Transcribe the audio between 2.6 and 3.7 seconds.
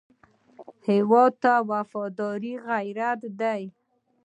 غیرت دی